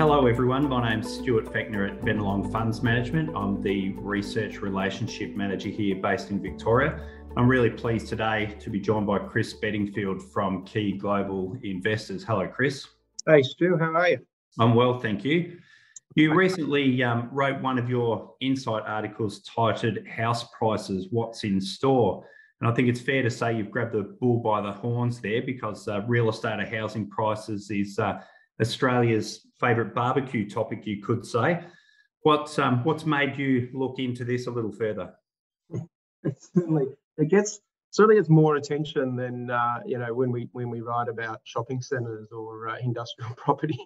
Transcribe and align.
hello, 0.00 0.26
everyone. 0.26 0.66
My 0.66 0.88
name's 0.88 1.12
Stuart 1.12 1.44
Fechner 1.52 1.86
at 1.86 2.00
Bennelong 2.00 2.50
Funds 2.50 2.82
Management. 2.82 3.36
I'm 3.36 3.60
the 3.60 3.92
Research 3.98 4.62
Relationship 4.62 5.36
Manager 5.36 5.68
here 5.68 5.96
based 5.96 6.30
in 6.30 6.40
Victoria. 6.40 7.06
I'm 7.36 7.46
really 7.46 7.68
pleased 7.68 8.08
today 8.08 8.56
to 8.60 8.70
be 8.70 8.80
joined 8.80 9.06
by 9.06 9.18
Chris 9.18 9.52
Bedingfield 9.52 10.22
from 10.32 10.64
Quay 10.64 10.92
Global 10.92 11.54
Investors. 11.64 12.24
Hello, 12.24 12.48
Chris. 12.48 12.88
Hey, 13.26 13.42
Stu. 13.42 13.76
How 13.76 13.92
are 13.92 14.08
you? 14.08 14.20
I'm 14.58 14.74
well, 14.74 14.98
thank 14.98 15.22
you. 15.22 15.58
You 16.14 16.32
recently 16.32 17.02
um, 17.02 17.28
wrote 17.30 17.60
one 17.60 17.78
of 17.78 17.90
your 17.90 18.32
insight 18.40 18.84
articles 18.86 19.42
titled 19.42 19.98
House 20.08 20.46
Prices 20.56 21.08
What's 21.10 21.44
in 21.44 21.60
Store. 21.60 22.24
And 22.62 22.70
I 22.70 22.74
think 22.74 22.88
it's 22.88 23.02
fair 23.02 23.22
to 23.22 23.30
say 23.30 23.54
you've 23.54 23.70
grabbed 23.70 23.92
the 23.92 24.16
bull 24.18 24.38
by 24.38 24.62
the 24.62 24.72
horns 24.72 25.20
there 25.20 25.42
because 25.42 25.88
uh, 25.88 26.00
real 26.06 26.30
estate 26.30 26.58
or 26.58 26.64
housing 26.64 27.06
prices 27.06 27.70
is 27.70 27.98
uh, 27.98 28.22
Australia's 28.60 29.46
favourite 29.58 29.94
barbecue 29.94 30.48
topic, 30.48 30.86
you 30.86 31.02
could 31.02 31.24
say. 31.24 31.60
What's 32.22 32.58
um, 32.58 32.84
what's 32.84 33.06
made 33.06 33.38
you 33.38 33.68
look 33.72 33.98
into 33.98 34.24
this 34.24 34.46
a 34.46 34.50
little 34.50 34.72
further? 34.72 35.14
certainly, 36.54 36.86
it 37.16 37.28
gets 37.28 37.60
certainly 37.90 38.16
gets 38.16 38.28
more 38.28 38.56
attention 38.56 39.16
than 39.16 39.50
uh, 39.50 39.80
you 39.86 39.98
know 39.98 40.12
when 40.12 40.30
we 40.30 40.48
when 40.52 40.68
we 40.68 40.80
write 40.80 41.08
about 41.08 41.40
shopping 41.44 41.80
centres 41.80 42.28
or 42.32 42.68
uh, 42.68 42.76
industrial 42.82 43.30
property. 43.36 43.78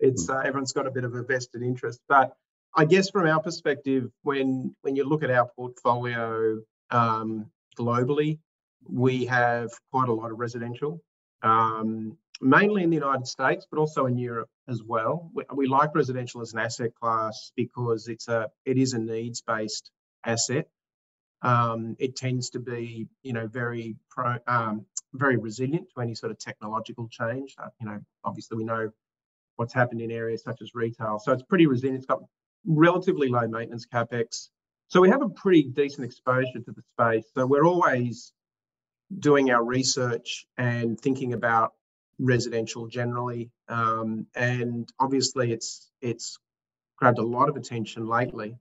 It's 0.00 0.28
uh, 0.28 0.38
everyone's 0.38 0.72
got 0.72 0.86
a 0.86 0.90
bit 0.90 1.04
of 1.04 1.14
a 1.14 1.22
vested 1.22 1.62
interest, 1.62 2.00
but 2.08 2.36
I 2.76 2.84
guess 2.84 3.08
from 3.08 3.26
our 3.26 3.40
perspective, 3.40 4.10
when 4.22 4.74
when 4.82 4.96
you 4.96 5.04
look 5.04 5.22
at 5.22 5.30
our 5.30 5.48
portfolio 5.56 6.60
um, 6.90 7.46
globally, 7.78 8.38
we 8.88 9.24
have 9.26 9.70
quite 9.90 10.08
a 10.08 10.12
lot 10.12 10.30
of 10.30 10.38
residential. 10.38 11.00
Um, 11.42 12.18
mainly 12.40 12.82
in 12.82 12.90
the 12.90 12.96
United 12.96 13.26
States, 13.26 13.66
but 13.70 13.78
also 13.78 14.06
in 14.06 14.18
Europe 14.18 14.48
as 14.68 14.82
well. 14.82 15.30
We, 15.34 15.44
we, 15.54 15.66
like 15.66 15.94
residential 15.94 16.40
as 16.40 16.52
an 16.52 16.58
asset 16.58 16.94
class 16.94 17.52
because 17.56 18.08
it's 18.08 18.28
a 18.28 18.50
it 18.64 18.78
is 18.78 18.92
a 18.92 18.98
needs 18.98 19.40
based 19.40 19.90
asset. 20.24 20.68
Um, 21.42 21.96
it 21.98 22.16
tends 22.16 22.50
to 22.50 22.60
be 22.60 23.08
you 23.22 23.32
know 23.32 23.46
very 23.46 23.96
pro, 24.10 24.36
um, 24.46 24.86
very 25.14 25.36
resilient 25.36 25.88
to 25.94 26.02
any 26.02 26.14
sort 26.14 26.32
of 26.32 26.38
technological 26.38 27.08
change. 27.08 27.54
Uh, 27.58 27.68
you 27.80 27.86
know, 27.86 28.00
obviously 28.24 28.56
we 28.56 28.64
know 28.64 28.90
what's 29.56 29.72
happened 29.72 30.00
in 30.00 30.10
areas 30.10 30.42
such 30.42 30.60
as 30.60 30.74
retail, 30.74 31.18
so 31.18 31.32
it's 31.32 31.42
pretty 31.42 31.66
resilient. 31.66 31.98
It's 31.98 32.06
got 32.06 32.20
relatively 32.66 33.28
low 33.28 33.46
maintenance 33.46 33.86
capex, 33.86 34.48
so 34.88 35.00
we 35.00 35.08
have 35.08 35.22
a 35.22 35.28
pretty 35.28 35.64
decent 35.64 36.04
exposure 36.04 36.60
to 36.64 36.72
the 36.72 36.82
space. 36.94 37.24
So 37.34 37.46
we're 37.46 37.64
always 37.64 38.32
doing 39.18 39.50
our 39.50 39.64
research 39.64 40.46
and 40.58 41.00
thinking 41.00 41.32
about 41.32 41.72
residential 42.18 42.86
generally. 42.86 43.50
Um, 43.68 44.26
and 44.34 44.90
obviously, 44.98 45.52
it's 45.52 45.90
it's 46.00 46.38
grabbed 46.96 47.18
a 47.18 47.26
lot 47.26 47.48
of 47.48 47.56
attention 47.56 48.06
lately. 48.06 48.56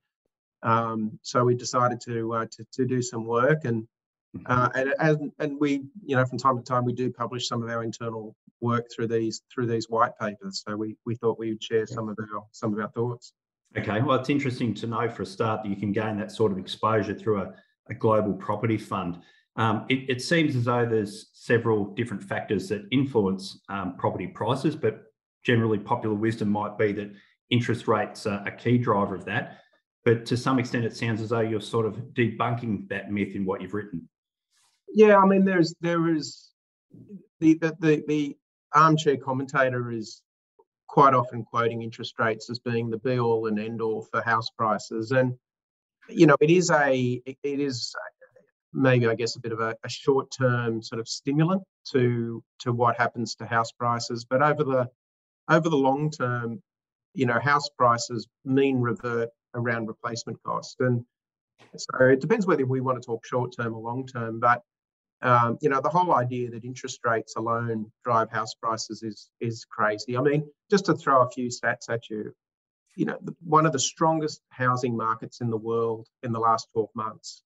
Um, 0.64 1.20
so 1.22 1.44
we 1.44 1.56
decided 1.56 2.02
to, 2.02 2.34
uh, 2.34 2.46
to, 2.52 2.66
to 2.74 2.86
do 2.86 3.02
some 3.02 3.26
work 3.26 3.66
and 3.66 3.88
mm-hmm. 4.36 4.46
uh, 4.48 4.70
and, 4.74 4.94
and 5.00 5.32
and 5.38 5.60
we 5.60 5.84
you 6.04 6.16
know 6.16 6.26
from 6.26 6.40
time 6.40 6.58
to 6.58 6.64
time 6.64 6.86
we 6.86 6.94
do 6.94 7.12
publish 7.12 7.48
some 7.48 7.62
of 7.62 7.70
our 7.70 7.84
internal 7.84 8.36
work 8.62 8.88
through 8.94 9.08
these 9.08 9.42
through 9.54 9.68
these 9.68 9.90
white 9.90 10.18
papers. 10.20 10.64
So 10.66 10.76
we 10.76 10.98
we 11.06 11.16
thought 11.16 11.38
we 11.38 11.50
would 11.50 11.64
share 11.64 11.86
some 11.86 12.10
of 12.10 12.18
our 12.20 12.44
some 12.52 12.74
of 12.74 12.80
our 12.80 12.90
thoughts. 12.90 13.34
Okay, 13.78 14.02
well, 14.02 14.18
it's 14.18 14.30
interesting 14.30 14.74
to 14.76 14.88
know 14.88 15.10
for 15.10 15.24
a 15.24 15.26
start 15.26 15.64
that 15.64 15.70
you 15.70 15.76
can 15.76 15.92
gain 15.92 16.18
that 16.18 16.32
sort 16.32 16.52
of 16.52 16.58
exposure 16.58 17.14
through 17.14 17.42
a, 17.42 17.54
a 17.90 17.94
global 17.94 18.34
property 18.34 18.78
fund. 18.78 19.20
Um, 19.58 19.86
it, 19.90 20.10
it, 20.10 20.22
seems 20.22 20.56
as 20.56 20.66
though 20.66 20.86
there's 20.86 21.30
several 21.34 21.86
different 21.94 22.22
factors 22.22 22.68
that 22.70 22.86
influence 22.92 23.62
um, 23.70 23.96
property 23.98 24.28
prices, 24.28 24.76
but 24.76 25.04
generally 25.44 25.78
popular 25.78 26.16
wisdom 26.16 26.50
might 26.50 26.78
be 26.78 26.92
that 26.92 27.12
interest 27.50 27.88
rates 27.88 28.26
are 28.26 28.46
a 28.46 28.52
key 28.52 28.78
driver 28.78 29.16
of 29.16 29.24
that. 29.26 29.60
But 30.04 30.26
to 30.28 30.38
some 30.38 30.60
extent, 30.60 30.86
it 30.86 30.96
sounds 30.96 31.22
as 31.22 31.30
though 31.30 31.40
you're 31.40 31.62
sort 31.62 31.86
of 31.86 31.96
debunking 32.14 32.90
that 32.90 33.12
myth 33.12 33.36
in 33.36 33.46
what 33.46 33.62
you've 33.62 33.74
written. 33.74 34.08
Yeah, 34.90 35.18
I 35.18 35.26
mean, 35.26 35.46
there's 35.46 35.74
there 35.82 36.10
is 36.14 36.52
the 37.40 37.56
the 37.56 37.76
the, 37.80 38.04
the 38.08 38.38
armchair 38.74 39.18
commentator 39.18 39.92
is 39.92 40.22
quite 40.88 41.14
often 41.14 41.44
quoting 41.44 41.82
interest 41.82 42.20
rates 42.20 42.50
as 42.50 42.60
being 42.60 42.90
the 42.90 42.98
be 42.98 43.20
all 43.20 43.48
and 43.48 43.60
end 43.60 43.82
all 43.82 44.04
for 44.04 44.22
house 44.22 44.50
prices, 44.58 45.12
and 45.12 45.34
you 46.08 46.28
know, 46.28 46.36
it 46.40 46.52
is 46.52 46.70
a 46.70 47.22
it 47.26 47.38
is 47.44 47.96
maybe 48.76 49.08
I 49.08 49.16
guess 49.16 49.36
a 49.36 49.40
bit 49.40 49.54
of 49.54 49.60
a, 49.60 49.76
a 49.84 49.90
short 49.90 50.30
term 50.32 50.84
sort 50.84 51.00
of 51.00 51.08
stimulant 51.08 51.64
to 51.92 52.44
to 52.60 52.74
what 52.74 52.98
happens 52.98 53.36
to 53.36 53.46
house 53.46 53.72
prices. 53.72 54.26
But 54.30 54.42
over 54.42 54.64
the 54.64 54.90
over 55.50 55.70
the 55.70 55.78
long 55.78 56.12
term, 56.12 56.62
you 57.14 57.26
know, 57.26 57.40
house 57.40 57.70
prices 57.78 58.28
mean 58.44 58.82
revert 58.82 59.30
around 59.56 59.88
replacement 59.88 60.42
cost. 60.44 60.76
And 60.82 61.06
so 61.78 62.06
it 62.06 62.20
depends 62.20 62.46
whether 62.46 62.66
we 62.66 62.82
want 62.82 63.02
to 63.02 63.06
talk 63.06 63.26
short 63.26 63.56
term 63.58 63.74
or 63.74 63.82
long 63.82 64.06
term. 64.06 64.40
But 64.40 64.62
um, 65.22 65.58
you 65.62 65.70
know, 65.70 65.80
the 65.82 65.90
whole 65.90 66.14
idea 66.14 66.52
that 66.52 66.66
interest 66.66 67.00
rates 67.06 67.36
alone 67.38 67.92
drive 68.04 68.30
house 68.30 68.54
prices 68.56 69.02
is 69.02 69.30
is 69.40 69.66
crazy. 69.66 70.18
I 70.18 70.22
mean, 70.22 70.46
just 70.70 70.86
to 70.86 70.96
throw 70.96 71.22
a 71.22 71.30
few 71.30 71.50
stats 71.50 71.90
at 71.90 72.10
you, 72.10 72.34
you 72.96 73.06
know, 73.06 73.18
one 73.42 73.66
of 73.66 73.72
the 73.72 73.80
strongest 73.80 74.42
housing 74.50 74.96
markets 74.98 75.40
in 75.40 75.50
the 75.50 75.58
world 75.58 76.08
in 76.24 76.34
the 76.34 76.40
last 76.40 76.68
12 76.74 76.90
months 76.96 77.44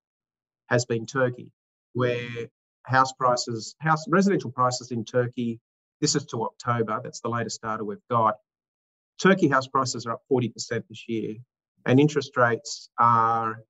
has 0.69 0.85
been 0.85 1.05
Turkey, 1.05 1.51
where 1.93 2.47
house 2.83 3.11
prices, 3.13 3.75
house 3.79 4.05
residential 4.07 4.51
prices 4.51 4.91
in 4.91 5.03
Turkey, 5.03 5.59
this 6.01 6.15
is 6.15 6.25
to 6.27 6.43
October, 6.43 7.01
that's 7.03 7.19
the 7.21 7.29
latest 7.29 7.61
data 7.61 7.83
we've 7.83 7.97
got. 8.09 8.35
Turkey 9.21 9.47
house 9.49 9.67
prices 9.67 10.05
are 10.05 10.13
up 10.13 10.21
40% 10.31 10.53
this 10.87 11.05
year, 11.07 11.35
and 11.85 11.99
interest 11.99 12.37
rates 12.37 12.89
are 12.97 13.63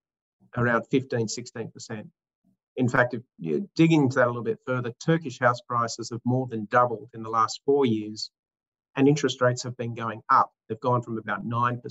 around 0.58 0.86
15, 0.92 1.28
16%. 1.28 2.08
In 2.78 2.88
fact, 2.88 3.14
if 3.14 3.22
you 3.38 3.70
dig 3.76 3.92
into 3.92 4.16
that 4.16 4.26
a 4.26 4.28
little 4.28 4.44
bit 4.44 4.60
further, 4.66 4.92
Turkish 5.04 5.40
house 5.40 5.60
prices 5.62 6.10
have 6.12 6.22
more 6.24 6.48
than 6.48 6.68
doubled 6.72 7.10
in 7.14 7.24
the 7.24 7.30
last 7.30 7.62
four 7.66 7.86
years, 7.86 8.32
and 8.96 9.08
interest 9.08 9.42
rates 9.42 9.64
have 9.64 9.76
been 9.78 9.96
going 9.96 10.22
up. 10.30 10.52
They've 10.68 10.80
gone 10.80 11.02
from 11.02 11.18
about 11.18 11.46
9% 11.46 11.82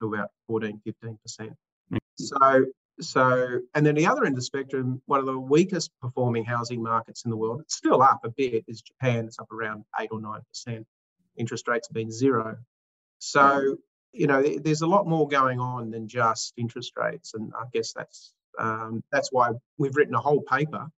to 0.00 0.14
about 0.14 0.30
14, 0.46 0.80
15%. 0.86 1.18
Mm. 1.92 1.98
So 2.18 2.66
so, 3.00 3.60
and 3.74 3.86
then 3.86 3.94
the 3.94 4.06
other 4.06 4.24
end 4.24 4.34
of 4.34 4.36
the 4.36 4.42
spectrum, 4.42 5.00
one 5.06 5.20
of 5.20 5.26
the 5.26 5.38
weakest 5.38 5.90
performing 6.00 6.44
housing 6.44 6.82
markets 6.82 7.24
in 7.24 7.30
the 7.30 7.36
world, 7.36 7.60
it's 7.60 7.76
still 7.76 8.02
up 8.02 8.20
a 8.24 8.30
bit, 8.30 8.64
is 8.66 8.82
Japan. 8.82 9.26
It's 9.26 9.38
up 9.38 9.52
around 9.52 9.84
eight 10.00 10.08
or 10.10 10.20
nine 10.20 10.40
percent. 10.48 10.86
Interest 11.36 11.66
rates 11.68 11.88
have 11.88 11.94
been 11.94 12.10
zero. 12.10 12.56
So, 13.20 13.76
you 14.12 14.26
know, 14.26 14.42
there's 14.42 14.82
a 14.82 14.86
lot 14.86 15.06
more 15.06 15.28
going 15.28 15.60
on 15.60 15.90
than 15.90 16.08
just 16.08 16.54
interest 16.56 16.92
rates, 16.96 17.34
and 17.34 17.52
I 17.58 17.64
guess 17.72 17.92
that's 17.92 18.32
um, 18.58 19.02
that's 19.12 19.30
why 19.30 19.50
we've 19.76 19.94
written 19.94 20.14
a 20.14 20.20
whole 20.20 20.42
paper 20.42 20.88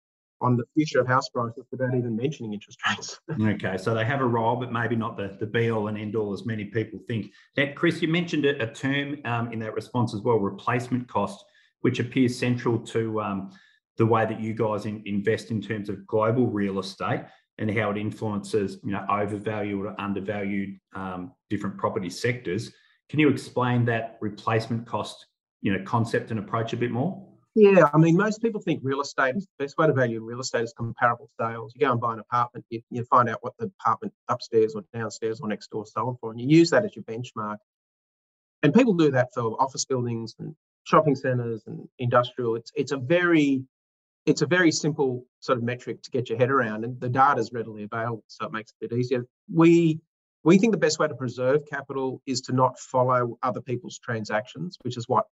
on 0.43 0.57
the 0.57 0.65
future 0.75 1.01
of 1.01 1.07
house 1.07 1.29
prices 1.29 1.67
without 1.71 1.95
even 1.95 2.17
mentioning 2.17 2.55
interest 2.55 2.79
rates. 2.89 3.21
okay, 3.43 3.77
so 3.77 3.95
they 3.95 4.07
have 4.07 4.23
a 4.23 4.27
role, 4.27 4.57
but 4.57 4.73
maybe 4.73 4.97
not 4.97 5.19
the, 5.19 5.37
the 5.39 5.47
be 5.47 5.71
all 5.71 5.89
and 5.89 5.99
end 5.99 6.17
all 6.17 6.33
as 6.33 6.47
many 6.47 6.65
people 6.65 6.99
think. 7.07 7.31
Now, 7.59 7.67
Chris, 7.75 8.01
you 8.01 8.09
mentioned 8.09 8.47
a, 8.47 8.63
a 8.63 8.73
term 8.73 9.19
um, 9.27 9.53
in 9.53 9.59
that 9.59 9.75
response 9.75 10.15
as 10.15 10.23
well, 10.23 10.39
replacement 10.39 11.07
cost 11.09 11.45
which 11.81 12.01
appears 12.01 12.39
central 12.39 12.79
to 12.79 13.21
um, 13.21 13.51
the 13.97 14.07
way 14.07 14.25
that 14.25 14.41
you 14.41 14.55
guys 14.55 14.87
in, 14.87 15.03
invest 15.07 15.51
in 15.51 15.61
terms 15.61 15.89
of 15.89 16.07
global 16.07 16.47
real 16.47 16.79
estate 16.79 17.21
and 17.59 17.71
how 17.71 17.91
it 17.91 17.99
influences, 17.99 18.79
you 18.83 18.93
know, 18.93 19.05
overvalued 19.11 19.85
or 19.85 20.01
undervalued 20.01 20.79
um, 20.95 21.33
different 21.51 21.77
property 21.77 22.09
sectors. 22.09 22.73
Can 23.11 23.19
you 23.19 23.29
explain 23.29 23.85
that 23.87 24.17
replacement 24.21 24.87
cost, 24.87 25.27
you 25.61 25.73
know, 25.73 25.85
concept 25.85 26.31
and 26.31 26.41
approach 26.41 26.73
a 26.73 26.77
bit 26.77 26.91
more? 26.91 27.27
Yeah, 27.55 27.91
I 27.93 27.99
mean, 27.99 28.17
most 28.17 28.41
people 28.41 28.61
think 28.61 28.81
real 28.83 29.01
estate 29.01 29.35
is 29.37 29.47
the 29.59 29.65
best 29.65 29.77
way 29.77 29.89
to 29.89 29.93
value 29.93 30.23
real 30.23 30.41
estate 30.41 30.63
is 30.63 30.73
comparable 30.73 31.29
sales. 31.39 31.73
You 31.75 31.81
go 31.81 31.93
and 31.93 32.01
buy 32.01 32.13
an 32.13 32.21
apartment, 32.21 32.65
you, 32.71 32.81
you 32.91 33.05
find 33.05 33.29
out 33.29 33.39
what 33.43 33.55
the 33.59 33.71
apartment 33.81 34.15
upstairs 34.29 34.75
or 34.75 34.83
downstairs 34.95 35.41
or 35.41 35.49
next 35.49 35.71
door 35.71 35.85
sold 35.85 36.19
for, 36.21 36.31
and 36.31 36.41
you 36.41 36.47
use 36.47 36.71
that 36.71 36.85
as 36.85 36.95
your 36.95 37.03
benchmark. 37.05 37.57
And 38.63 38.73
people 38.73 38.95
do 38.95 39.11
that 39.11 39.29
for 39.35 39.61
office 39.61 39.85
buildings 39.85 40.37
and 40.39 40.55
shopping 40.85 41.15
centres 41.15 41.63
and 41.67 41.89
industrial. 41.99 42.57
It's 42.57 42.73
it's 42.75 42.93
a 42.93 42.97
very 42.97 43.65
it's 44.27 44.43
a 44.43 44.47
very 44.47 44.71
simple 44.71 45.25
sort 45.41 45.59
of 45.59 45.65
metric 45.65 46.03
to 46.03 46.11
get 46.11 46.29
your 46.29 46.39
head 46.39 46.51
around, 46.51 46.85
and 46.85 47.01
the 47.01 47.09
data 47.09 47.41
is 47.41 47.53
readily 47.53 47.85
available, 47.85 48.25
so 48.27 48.47
it 48.47 48.53
makes 48.53 48.73
it 48.73 48.85
a 48.85 48.89
bit 48.89 48.99
easier. 48.99 49.27
We 49.53 50.01
we 50.45 50.59
think 50.59 50.73
the 50.73 50.79
best 50.79 50.99
way 50.99 51.09
to 51.09 51.15
preserve 51.15 51.67
capital 51.69 52.23
is 52.27 52.43
to 52.43 52.53
not 52.53 52.79
follow 52.79 53.39
other 53.43 53.61
people's 53.61 53.99
transactions, 53.99 54.79
which 54.83 54.97
is 54.97 55.09
what 55.09 55.27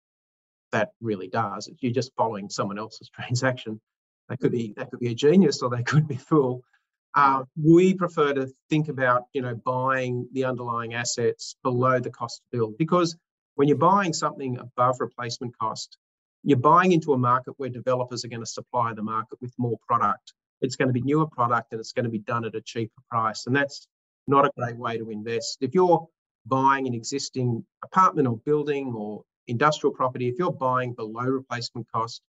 that 0.72 0.90
really 1.00 1.28
does. 1.28 1.66
If 1.68 1.82
you're 1.82 1.92
just 1.92 2.12
following 2.16 2.48
someone 2.48 2.78
else's 2.78 3.08
transaction. 3.14 3.80
They 4.28 4.36
could 4.36 4.52
be 4.52 4.74
that 4.76 4.90
could 4.90 5.00
be 5.00 5.10
a 5.10 5.14
genius 5.14 5.62
or 5.62 5.70
they 5.70 5.82
could 5.82 6.06
be 6.06 6.16
fool. 6.16 6.62
Uh, 7.14 7.44
we 7.60 7.94
prefer 7.94 8.34
to 8.34 8.48
think 8.68 8.88
about 8.88 9.24
you 9.32 9.40
know 9.40 9.54
buying 9.54 10.28
the 10.32 10.44
underlying 10.44 10.94
assets 10.94 11.56
below 11.62 11.98
the 11.98 12.10
cost 12.10 12.42
to 12.42 12.58
build 12.58 12.78
because 12.78 13.16
when 13.58 13.66
you're 13.66 13.76
buying 13.76 14.12
something 14.12 14.56
above 14.56 15.00
replacement 15.00 15.52
cost, 15.58 15.98
you're 16.44 16.56
buying 16.56 16.92
into 16.92 17.12
a 17.12 17.18
market 17.18 17.54
where 17.56 17.68
developers 17.68 18.24
are 18.24 18.28
going 18.28 18.40
to 18.40 18.46
supply 18.46 18.94
the 18.94 19.02
market 19.02 19.36
with 19.40 19.52
more 19.58 19.76
product. 19.84 20.32
It's 20.60 20.76
going 20.76 20.86
to 20.86 20.92
be 20.92 21.00
newer 21.00 21.26
product 21.26 21.72
and 21.72 21.80
it's 21.80 21.90
going 21.90 22.04
to 22.04 22.10
be 22.10 22.20
done 22.20 22.44
at 22.44 22.54
a 22.54 22.60
cheaper 22.60 23.02
price. 23.10 23.48
And 23.48 23.56
that's 23.56 23.88
not 24.28 24.46
a 24.46 24.52
great 24.56 24.76
way 24.76 24.98
to 24.98 25.10
invest. 25.10 25.58
If 25.60 25.74
you're 25.74 26.06
buying 26.46 26.86
an 26.86 26.94
existing 26.94 27.64
apartment 27.82 28.28
or 28.28 28.36
building 28.46 28.94
or 28.94 29.24
industrial 29.48 29.92
property, 29.92 30.28
if 30.28 30.36
you're 30.38 30.52
buying 30.52 30.92
below 30.92 31.24
replacement 31.24 31.88
cost, 31.92 32.22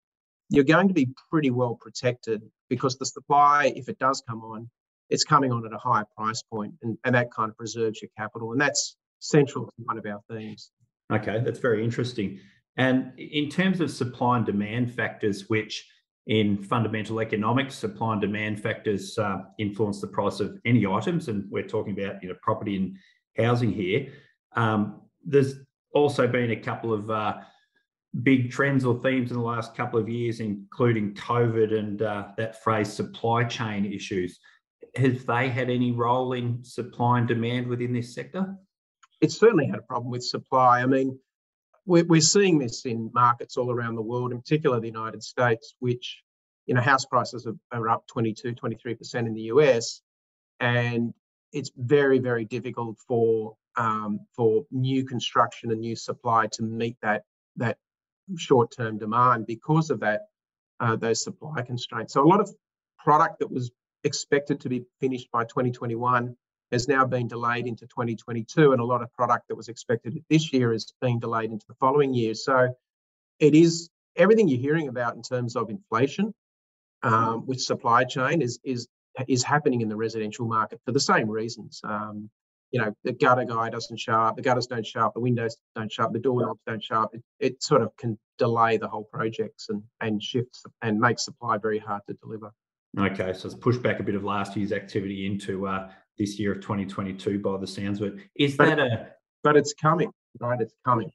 you're 0.49 0.63
going 0.63 0.87
to 0.87 0.95
be 0.95 1.09
pretty 1.29 1.51
well 1.51 1.75
protected 1.75 2.41
because 2.69 2.97
the 2.97 3.05
supply, 3.05 3.71
if 3.75 3.87
it 3.87 3.99
does 3.99 4.23
come 4.27 4.41
on, 4.41 4.67
it's 5.11 5.25
coming 5.25 5.51
on 5.51 5.63
at 5.63 5.73
a 5.73 5.77
higher 5.77 6.05
price 6.17 6.41
point 6.51 6.73
and, 6.81 6.97
and 7.03 7.13
that 7.13 7.31
kind 7.31 7.51
of 7.51 7.57
preserves 7.57 8.01
your 8.01 8.09
capital. 8.17 8.51
And 8.51 8.59
that's 8.59 8.95
central 9.19 9.67
to 9.67 9.71
one 9.77 9.99
of 9.99 10.07
our 10.07 10.21
themes. 10.27 10.71
Okay, 11.11 11.41
that's 11.43 11.59
very 11.59 11.83
interesting. 11.83 12.39
And 12.77 13.11
in 13.17 13.49
terms 13.49 13.81
of 13.81 13.91
supply 13.91 14.37
and 14.37 14.45
demand 14.45 14.93
factors, 14.93 15.49
which 15.49 15.85
in 16.27 16.61
fundamental 16.61 17.19
economics, 17.19 17.75
supply 17.75 18.13
and 18.13 18.21
demand 18.21 18.61
factors 18.61 19.17
uh, 19.17 19.39
influence 19.57 19.99
the 19.99 20.07
price 20.07 20.39
of 20.39 20.59
any 20.65 20.85
items, 20.85 21.27
and 21.27 21.49
we're 21.49 21.67
talking 21.67 21.99
about 21.99 22.21
you 22.21 22.29
know 22.29 22.35
property 22.41 22.75
and 22.75 22.95
housing 23.37 23.71
here. 23.71 24.07
Um, 24.55 25.01
there's 25.25 25.55
also 25.93 26.27
been 26.27 26.51
a 26.51 26.55
couple 26.55 26.93
of 26.93 27.09
uh, 27.09 27.37
big 28.21 28.51
trends 28.51 28.85
or 28.85 29.01
themes 29.01 29.31
in 29.31 29.37
the 29.37 29.43
last 29.43 29.75
couple 29.75 29.99
of 29.99 30.07
years, 30.07 30.39
including 30.39 31.15
COVID 31.15 31.77
and 31.77 32.01
uh, 32.03 32.27
that 32.37 32.61
phrase 32.63 32.93
supply 32.93 33.43
chain 33.43 33.91
issues. 33.91 34.39
Have 34.95 35.25
they 35.25 35.49
had 35.49 35.69
any 35.69 35.91
role 35.91 36.33
in 36.33 36.63
supply 36.63 37.19
and 37.19 37.27
demand 37.27 37.67
within 37.67 37.91
this 37.91 38.13
sector? 38.13 38.55
It's 39.21 39.37
certainly 39.37 39.67
had 39.67 39.79
a 39.79 39.83
problem 39.83 40.11
with 40.11 40.23
supply. 40.23 40.81
I 40.81 40.85
mean, 40.85 41.19
we're, 41.85 42.05
we're 42.05 42.21
seeing 42.21 42.57
this 42.57 42.85
in 42.85 43.09
markets 43.13 43.57
all 43.57 43.71
around 43.71 43.95
the 43.95 44.01
world, 44.01 44.31
in 44.31 44.39
particular 44.39 44.79
the 44.79 44.87
United 44.87 45.23
States, 45.23 45.75
which, 45.79 46.23
you 46.65 46.73
know, 46.73 46.81
house 46.81 47.05
prices 47.05 47.47
are, 47.47 47.55
are 47.71 47.89
up 47.89 48.05
22, 48.07 48.53
23% 48.53 49.15
in 49.15 49.33
the 49.33 49.41
US. 49.53 50.01
And 50.59 51.13
it's 51.51 51.71
very, 51.75 52.19
very 52.19 52.45
difficult 52.45 52.97
for 53.07 53.55
um, 53.75 54.19
for 54.35 54.65
new 54.71 55.05
construction 55.05 55.71
and 55.71 55.79
new 55.79 55.95
supply 55.95 56.47
to 56.53 56.63
meet 56.63 56.97
that 57.01 57.23
that 57.55 57.77
short-term 58.37 58.97
demand 58.97 59.47
because 59.47 59.89
of 59.89 60.01
that 60.01 60.21
uh, 60.79 60.95
those 60.95 61.23
supply 61.23 61.61
constraints. 61.61 62.13
So 62.13 62.23
a 62.23 62.27
lot 62.27 62.39
of 62.39 62.53
product 62.97 63.39
that 63.39 63.51
was 63.51 63.71
expected 64.03 64.61
to 64.61 64.69
be 64.69 64.83
finished 64.99 65.29
by 65.31 65.43
2021 65.43 66.35
has 66.71 66.87
now 66.87 67.05
been 67.05 67.27
delayed 67.27 67.67
into 67.67 67.87
2022, 67.87 68.71
and 68.71 68.81
a 68.81 68.85
lot 68.85 69.01
of 69.01 69.11
product 69.13 69.47
that 69.47 69.55
was 69.55 69.69
expected 69.69 70.23
this 70.29 70.53
year 70.53 70.73
is 70.73 70.93
being 71.01 71.19
delayed 71.19 71.51
into 71.51 71.65
the 71.67 71.73
following 71.75 72.13
year. 72.13 72.33
So 72.35 72.75
it 73.39 73.55
is 73.55 73.89
everything 74.15 74.47
you're 74.47 74.59
hearing 74.59 74.87
about 74.87 75.15
in 75.15 75.21
terms 75.21 75.55
of 75.55 75.69
inflation 75.69 76.33
um, 77.03 77.45
with 77.45 77.61
supply 77.61 78.03
chain 78.03 78.41
is 78.41 78.59
is 78.63 78.87
is 79.27 79.43
happening 79.43 79.81
in 79.81 79.89
the 79.89 79.95
residential 79.95 80.45
market 80.45 80.79
for 80.85 80.91
the 80.91 80.99
same 80.99 81.29
reasons. 81.29 81.81
Um, 81.83 82.29
you 82.71 82.79
know, 82.79 82.93
the 83.03 83.13
gutter 83.13 83.45
guy 83.45 83.69
doesn't 83.71 83.97
show 83.97 84.13
up, 84.13 84.35
the 84.35 84.43
gutters 84.43 84.67
don't 84.67 84.85
show 84.85 85.01
up, 85.01 85.15
the 85.15 85.19
windows 85.19 85.57
don't 85.75 85.91
show 85.91 86.03
up, 86.03 86.13
the 86.13 86.19
doorknobs 86.19 86.61
don't 86.67 86.83
show 86.83 87.01
up. 87.01 87.15
It, 87.15 87.23
it 87.39 87.63
sort 87.63 87.81
of 87.81 87.97
can 87.97 88.19
delay 88.37 88.77
the 88.77 88.87
whole 88.87 89.05
projects 89.05 89.69
and 89.69 89.83
and 90.01 90.21
shifts 90.21 90.63
and 90.81 90.99
make 90.99 91.19
supply 91.19 91.57
very 91.57 91.79
hard 91.79 92.01
to 92.07 92.13
deliver. 92.13 92.51
Okay, 92.97 93.33
so 93.33 93.47
it's 93.47 93.55
pushed 93.55 93.83
back 93.83 93.99
a 93.99 94.03
bit 94.03 94.15
of 94.15 94.23
last 94.23 94.55
year's 94.55 94.71
activity 94.71 95.25
into 95.25 95.67
uh, 95.67 95.91
this 96.19 96.37
year 96.37 96.51
of 96.51 96.61
2022 96.61 97.39
by 97.39 97.57
the 97.57 97.65
sounds 97.65 98.01
of 98.01 98.13
it. 98.13 98.19
Is 98.35 98.55
but, 98.55 98.65
that 98.65 98.79
a 98.79 99.07
but 99.43 99.57
it's 99.57 99.73
coming, 99.73 100.11
right? 100.39 100.59
It's 100.61 100.75
coming. 100.85 101.09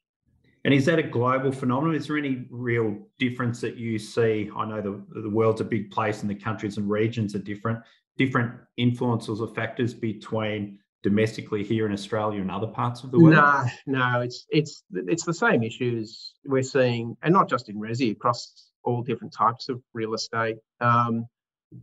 And 0.65 0.73
is 0.73 0.87
that 0.87 0.99
a 0.99 1.03
global 1.03 1.53
phenomenon? 1.53 1.95
Is 1.95 2.06
there 2.06 2.17
any 2.17 2.47
real 2.51 2.97
difference 3.19 3.61
that 3.61 3.77
you 3.77 3.99
see? 3.99 4.51
I 4.56 4.65
know 4.65 4.81
the, 4.81 5.21
the 5.21 5.29
world's 5.29 5.61
a 5.61 5.65
big 5.65 5.91
place 5.91 6.23
and 6.23 6.31
the 6.31 6.35
countries 6.35 6.79
and 6.79 6.89
regions 6.89 7.35
are 7.35 7.41
different. 7.41 7.81
Different 8.17 8.53
influences 8.79 9.41
or 9.41 9.49
factors 9.49 9.93
between 9.93 10.79
domestically 11.03 11.62
here 11.62 11.85
in 11.85 11.93
Australia 11.93 12.41
and 12.41 12.50
other 12.50 12.67
parts 12.67 13.05
of 13.05 13.11
the 13.11 13.21
world? 13.21 13.35
No, 13.35 13.65
no, 13.87 14.21
it's 14.23 14.47
it's 14.49 14.83
it's 14.91 15.25
the 15.25 15.35
same 15.35 15.62
issues 15.62 16.33
we're 16.47 16.62
seeing, 16.62 17.17
and 17.23 17.33
not 17.33 17.49
just 17.49 17.69
in 17.69 17.77
resi, 17.77 18.11
across 18.11 18.71
all 18.85 19.03
different 19.03 19.33
types 19.33 19.69
of 19.69 19.83
real 19.93 20.15
estate. 20.15 20.57
Um, 20.81 21.27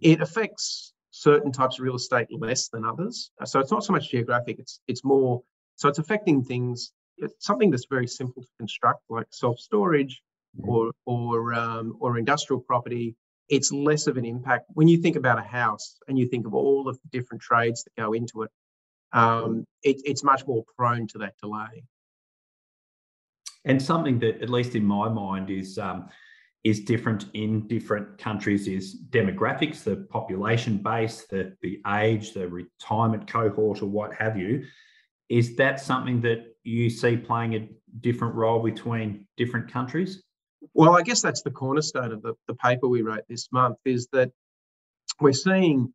it 0.02 0.22
affects 0.22 0.94
certain 1.12 1.52
types 1.52 1.78
of 1.78 1.84
real 1.84 1.96
estate 1.96 2.28
less 2.32 2.70
than 2.70 2.84
others. 2.86 3.32
So 3.46 3.60
it's 3.60 3.72
not 3.72 3.84
so 3.84 3.94
much 3.94 4.10
geographic; 4.10 4.60
it's 4.60 4.80
it's 4.88 5.04
more 5.04 5.42
so 5.76 5.90
it's 5.90 6.00
affecting 6.00 6.44
things. 6.44 6.92
It's 7.18 7.46
something 7.46 7.70
that's 7.70 7.86
very 7.90 8.08
simple 8.08 8.42
to 8.42 8.50
construct, 8.58 9.04
like 9.10 9.28
self 9.32 9.60
storage 9.60 10.22
mm-hmm. 10.60 10.70
or 10.70 10.92
or 11.06 11.54
um, 11.54 11.98
or 12.00 12.18
industrial 12.18 12.62
property. 12.62 13.16
It's 13.50 13.72
less 13.72 14.08
of 14.08 14.16
an 14.16 14.24
impact 14.24 14.66
when 14.74 14.88
you 14.88 14.98
think 14.98 15.18
about 15.18 15.38
a 15.38 15.42
house 15.42 15.98
and 16.08 16.18
you 16.18 16.26
think 16.26 16.48
of 16.48 16.54
all 16.54 16.88
of 16.88 16.98
the 17.02 17.10
different 17.18 17.42
trades 17.42 17.84
that 17.84 18.02
go 18.02 18.14
into 18.14 18.44
it 18.44 18.52
um, 19.14 19.66
it, 19.84 20.02
it's 20.06 20.24
much 20.24 20.46
more 20.48 20.64
prone 20.78 21.08
to 21.08 21.18
that 21.20 21.34
delay. 21.42 21.84
And 23.66 23.82
something 23.82 24.20
that, 24.20 24.42
at 24.42 24.50
least 24.50 24.76
in 24.76 24.84
my 24.84 25.08
mind, 25.10 25.50
is 25.50 25.78
um, 25.78 26.10
is 26.64 26.82
different 26.82 27.26
in 27.34 27.68
different 27.68 28.18
countries 28.18 28.68
is 28.68 29.02
demographics, 29.10 29.84
the 29.84 29.96
population 30.10 30.78
base, 30.78 31.26
the 31.30 31.56
the 31.62 31.82
age, 31.96 32.34
the 32.34 32.48
retirement 32.48 33.28
cohort, 33.28 33.82
or 33.82 33.88
what 33.88 34.14
have 34.14 34.38
you. 34.38 34.64
Is 35.30 35.56
that 35.56 35.80
something 35.80 36.22
that 36.22 36.56
you 36.64 36.90
see 36.90 37.18
playing 37.18 37.56
a 37.56 37.70
different 38.02 38.36
role 38.36 38.62
between 38.62 39.28
different 39.38 39.72
countries? 39.72 40.24
Well, 40.74 40.96
I 40.96 41.02
guess 41.02 41.22
that's 41.22 41.42
the 41.42 41.52
cornerstone 41.52 42.12
of 42.12 42.22
the, 42.22 42.36
the 42.48 42.54
paper 42.54 42.88
we 42.88 43.02
wrote 43.02 43.24
this 43.28 43.52
month 43.52 43.78
is 43.84 44.08
that 44.12 44.32
we're 45.20 45.34
seeing 45.34 45.92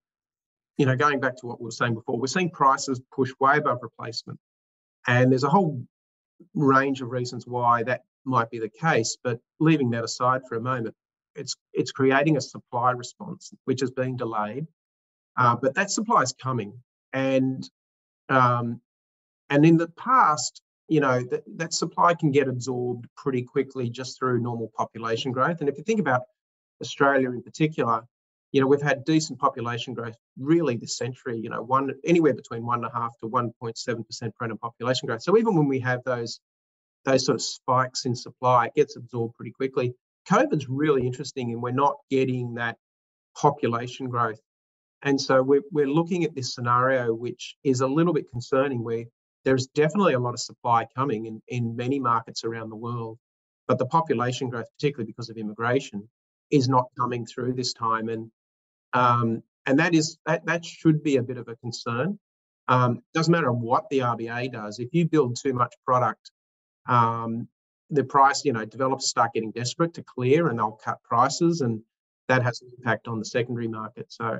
you 0.76 0.84
know, 0.84 0.96
going 0.96 1.20
back 1.20 1.36
to 1.38 1.46
what 1.46 1.60
we 1.60 1.64
were 1.64 1.70
saying 1.70 1.94
before, 1.94 2.18
we're 2.18 2.26
seeing 2.26 2.50
prices 2.50 3.00
push 3.12 3.30
way 3.40 3.56
above 3.56 3.78
replacement. 3.82 4.38
And 5.06 5.30
there's 5.30 5.44
a 5.44 5.48
whole 5.48 5.82
range 6.54 7.00
of 7.00 7.10
reasons 7.10 7.46
why 7.46 7.82
that 7.84 8.02
might 8.26 8.50
be 8.50 8.58
the 8.58 8.68
case. 8.68 9.16
But 9.22 9.40
leaving 9.60 9.90
that 9.90 10.04
aside 10.04 10.42
for 10.48 10.56
a 10.56 10.60
moment, 10.60 10.94
it's 11.34 11.56
it's 11.72 11.92
creating 11.92 12.36
a 12.36 12.40
supply 12.40 12.92
response 12.92 13.52
which 13.64 13.82
is 13.82 13.90
being 13.90 14.16
delayed. 14.16 14.66
Uh, 15.36 15.56
but 15.56 15.74
that 15.74 15.90
supply 15.90 16.22
is 16.22 16.32
coming. 16.32 16.72
And 17.12 17.68
um, 18.28 18.80
and 19.50 19.64
in 19.64 19.76
the 19.76 19.88
past, 19.88 20.62
you 20.88 21.00
know, 21.00 21.22
that, 21.22 21.42
that 21.56 21.72
supply 21.72 22.14
can 22.14 22.30
get 22.30 22.48
absorbed 22.48 23.06
pretty 23.16 23.42
quickly 23.42 23.90
just 23.90 24.18
through 24.18 24.40
normal 24.40 24.70
population 24.76 25.32
growth. 25.32 25.60
And 25.60 25.68
if 25.68 25.78
you 25.78 25.84
think 25.84 26.00
about 26.00 26.22
Australia 26.80 27.30
in 27.30 27.42
particular, 27.42 28.04
you 28.52 28.60
know, 28.60 28.66
we've 28.66 28.82
had 28.82 29.04
decent 29.04 29.38
population 29.38 29.94
growth 29.94 30.16
really 30.38 30.76
this 30.76 30.96
century, 30.96 31.38
you 31.38 31.50
know, 31.50 31.62
one 31.62 31.92
anywhere 32.04 32.34
between 32.34 32.64
one 32.64 32.84
and 32.84 32.92
a 32.92 32.98
half 32.98 33.18
to 33.18 33.28
1.7% 33.28 34.34
per 34.34 34.44
annum 34.44 34.58
population 34.58 35.06
growth. 35.06 35.22
So 35.22 35.36
even 35.36 35.56
when 35.56 35.68
we 35.68 35.80
have 35.80 36.02
those 36.04 36.40
those 37.06 37.24
sort 37.24 37.36
of 37.36 37.42
spikes 37.42 38.04
in 38.04 38.14
supply, 38.14 38.66
it 38.66 38.74
gets 38.74 38.96
absorbed 38.96 39.34
pretty 39.36 39.52
quickly. 39.52 39.94
COVID's 40.28 40.68
really 40.68 41.06
interesting 41.06 41.52
and 41.52 41.62
we're 41.62 41.70
not 41.70 41.96
getting 42.10 42.54
that 42.54 42.76
population 43.36 44.08
growth. 44.08 44.40
And 45.02 45.20
so 45.20 45.42
we're, 45.42 45.62
we're 45.70 45.88
looking 45.88 46.24
at 46.24 46.34
this 46.34 46.54
scenario, 46.54 47.14
which 47.14 47.56
is 47.62 47.80
a 47.80 47.86
little 47.86 48.12
bit 48.12 48.30
concerning, 48.30 48.82
where 48.82 49.04
there's 49.44 49.68
definitely 49.68 50.14
a 50.14 50.18
lot 50.18 50.34
of 50.34 50.40
supply 50.40 50.86
coming 50.96 51.26
in, 51.26 51.40
in 51.48 51.76
many 51.76 52.00
markets 52.00 52.44
around 52.44 52.70
the 52.70 52.76
world. 52.76 53.18
But 53.68 53.78
the 53.78 53.86
population 53.86 54.48
growth, 54.50 54.66
particularly 54.78 55.06
because 55.06 55.30
of 55.30 55.36
immigration, 55.36 56.08
is 56.50 56.68
not 56.68 56.86
coming 56.98 57.24
through 57.24 57.54
this 57.54 57.72
time. 57.72 58.08
And 58.08 58.30
um, 58.92 59.42
and 59.66 59.78
that 59.78 59.94
is 59.94 60.18
that 60.26 60.46
that 60.46 60.64
should 60.64 61.02
be 61.02 61.16
a 61.16 61.22
bit 61.22 61.36
of 61.36 61.48
a 61.48 61.56
concern. 61.56 62.18
Um, 62.68 63.02
doesn't 63.14 63.30
matter 63.30 63.52
what 63.52 63.88
the 63.90 64.00
RBA 64.00 64.52
does. 64.52 64.78
If 64.78 64.92
you 64.92 65.06
build 65.06 65.36
too 65.36 65.52
much 65.52 65.74
product, 65.84 66.30
um, 66.88 67.48
the 67.90 68.04
price, 68.04 68.44
you 68.44 68.52
know, 68.52 68.64
developers 68.64 69.08
start 69.08 69.32
getting 69.34 69.50
desperate 69.52 69.94
to 69.94 70.02
clear, 70.02 70.48
and 70.48 70.58
they'll 70.58 70.72
cut 70.72 71.02
prices, 71.02 71.60
and 71.60 71.80
that 72.28 72.42
has 72.42 72.60
an 72.62 72.70
impact 72.78 73.08
on 73.08 73.18
the 73.18 73.24
secondary 73.24 73.68
market. 73.68 74.06
So 74.08 74.38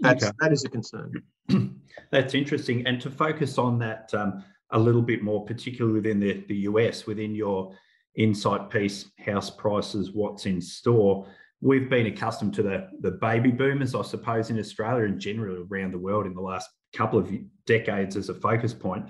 that's 0.00 0.24
okay. 0.24 0.32
that 0.40 0.52
is 0.52 0.64
a 0.64 0.68
concern. 0.68 1.22
that's 2.10 2.34
interesting. 2.34 2.86
And 2.86 3.00
to 3.00 3.10
focus 3.10 3.58
on 3.58 3.78
that 3.80 4.12
um, 4.14 4.44
a 4.70 4.78
little 4.78 5.02
bit 5.02 5.22
more, 5.22 5.44
particularly 5.44 5.94
within 5.94 6.18
the, 6.18 6.44
the 6.48 6.56
US, 6.56 7.06
within 7.06 7.34
your 7.34 7.74
insight 8.16 8.70
piece, 8.70 9.10
house 9.24 9.50
prices, 9.50 10.10
what's 10.12 10.46
in 10.46 10.60
store 10.60 11.26
we've 11.60 11.90
been 11.90 12.06
accustomed 12.06 12.54
to 12.54 12.62
the, 12.62 12.88
the 13.00 13.10
baby 13.10 13.50
boomers, 13.50 13.94
I 13.94 14.02
suppose, 14.02 14.50
in 14.50 14.58
Australia 14.58 15.04
and 15.04 15.20
generally 15.20 15.64
around 15.70 15.92
the 15.92 15.98
world 15.98 16.26
in 16.26 16.34
the 16.34 16.40
last 16.40 16.70
couple 16.94 17.18
of 17.18 17.30
decades 17.66 18.16
as 18.16 18.28
a 18.28 18.34
focus 18.34 18.72
point. 18.72 19.06